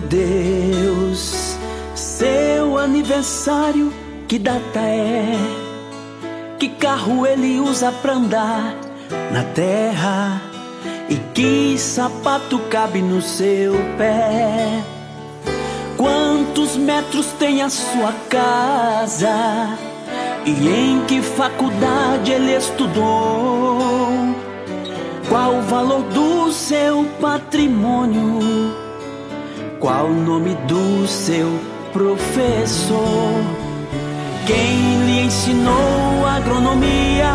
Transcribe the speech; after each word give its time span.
Deus, 0.00 1.56
seu 1.94 2.78
aniversário, 2.78 3.92
que 4.26 4.38
data 4.38 4.80
é? 4.80 5.36
Que 6.58 6.68
carro 6.68 7.26
ele 7.26 7.60
usa 7.60 7.90
pra 7.90 8.14
andar 8.14 8.74
na 9.32 9.42
terra? 9.54 10.42
E 11.08 11.16
que 11.34 11.78
sapato 11.78 12.58
cabe 12.70 13.02
no 13.02 13.20
seu 13.20 13.74
pé? 13.98 14.82
Quantos 15.96 16.76
metros 16.76 17.26
tem 17.38 17.62
a 17.62 17.68
sua 17.68 18.12
casa? 18.28 19.76
E 20.44 20.50
em 20.50 21.04
que 21.06 21.20
faculdade 21.20 22.32
ele 22.32 22.56
estudou? 22.56 23.78
Qual 25.28 25.56
o 25.56 25.62
valor 25.62 26.02
do 26.04 26.50
seu 26.52 27.04
patrimônio? 27.20 28.69
Qual 29.80 30.08
o 30.08 30.12
nome 30.12 30.54
do 30.68 31.08
seu 31.08 31.58
professor? 31.90 33.42
Quem 34.46 35.06
lhe 35.06 35.20
ensinou 35.22 36.26
agronomia? 36.26 37.32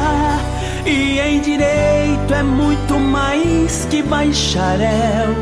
E 0.85 1.19
em 1.19 1.41
direito 1.41 2.31
é 2.31 2.43
muito 2.43 2.99
mais 2.99 3.87
que 3.89 4.03
bacharel. 4.03 5.33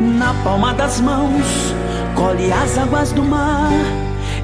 Na 0.00 0.32
palma 0.44 0.72
das 0.72 1.00
mãos, 1.00 1.74
colhe 2.14 2.52
as 2.52 2.78
águas 2.78 3.10
do 3.10 3.24
mar 3.24 3.72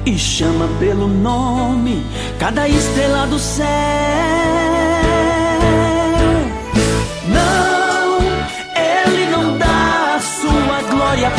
e 0.05 0.17
chama 0.17 0.67
pelo 0.79 1.07
nome 1.07 2.05
cada 2.37 2.67
estrela 2.67 3.25
do 3.27 3.39
céu. 3.39 4.66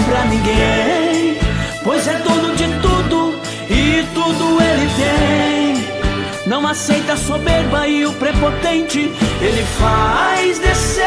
Pra 0.07 0.25
ninguém, 0.25 1.39
pois 1.83 2.07
é 2.07 2.15
dono 2.19 2.55
de 2.55 2.67
tudo 2.81 3.41
e 3.71 4.05
tudo 4.15 4.59
ele 4.63 4.89
tem. 4.97 6.47
Não 6.47 6.67
aceita 6.67 7.13
a 7.13 7.17
soberba 7.17 7.87
e 7.87 8.07
o 8.07 8.13
prepotente, 8.15 9.13
ele 9.41 9.65
faz 9.79 10.59
descer. 10.59 11.05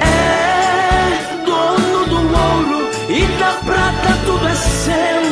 É 0.00 1.44
dono 1.44 2.06
do 2.06 2.16
ouro 2.16 2.90
e 3.08 3.26
da 3.38 3.52
prata, 3.64 4.18
tudo 4.26 4.46
é 4.46 4.54
seu. 4.54 5.22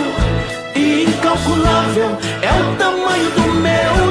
Incalculável 0.75 2.19
é 2.43 2.53
o 2.63 2.77
tamanho 2.77 3.31
do 3.31 3.55
meu 3.55 4.10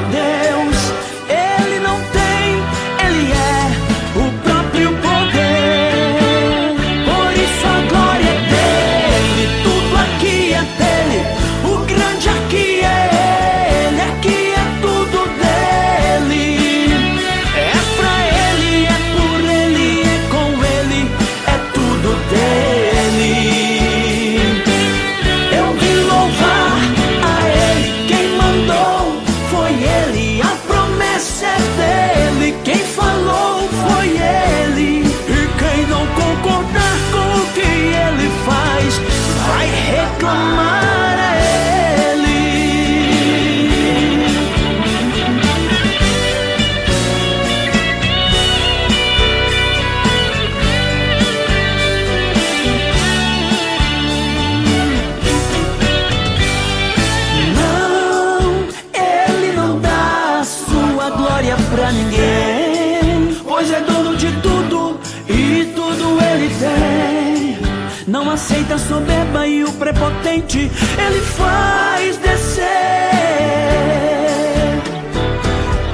pra 61.70 61.92
ninguém, 61.92 63.36
pois 63.44 63.70
é 63.70 63.80
dono 63.80 64.16
de 64.16 64.32
tudo 64.40 64.98
e 65.28 65.72
tudo 65.74 66.18
ele 66.20 66.48
tem. 66.58 67.58
Não 68.06 68.30
aceita 68.30 68.74
a 68.74 68.78
soberba 68.78 69.46
e 69.46 69.64
o 69.64 69.72
prepotente, 69.72 70.58
ele 70.98 71.20
faz 71.20 72.16
descer. 72.18 72.64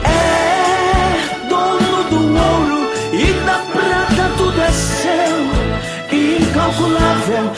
É 0.05 1.49
dono 1.49 2.05
do 2.11 2.17
ouro 2.17 2.91
e 3.13 3.33
da 3.45 3.59
prata, 3.73 4.31
tudo 4.37 4.61
é 4.61 4.71
seu. 4.71 5.37
Incalculável 6.19 7.53